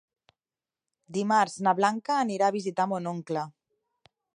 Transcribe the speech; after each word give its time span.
Dimarts 1.19 1.59
na 1.67 1.75
Blanca 1.81 2.19
anirà 2.25 2.49
a 2.51 2.59
visitar 2.59 2.93
mon 2.95 3.15
oncle. 3.17 3.47